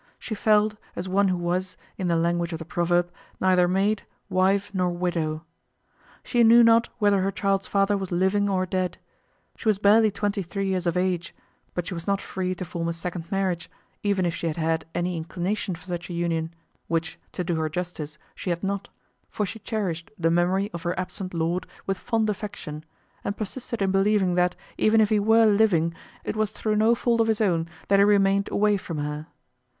[0.17, 4.71] She felt, as one who was, in the language of the proverb, neither maid, wife
[4.73, 5.45] nor widow.
[6.23, 8.97] She knew not whether her child's father was living or dead.
[9.57, 11.35] She was barely twenty three years of age,
[11.75, 13.69] but she was not free to form a second marriage,
[14.01, 16.51] even if she had had any inclination for such a union,
[16.87, 18.89] which, to do her justice, she had not,
[19.29, 22.83] for she cherished the memory of her absent lord with fond affection,
[23.23, 25.93] and persisted in believing that, even if he were living,
[26.23, 29.27] it was through no fault of his own that he remained away from her.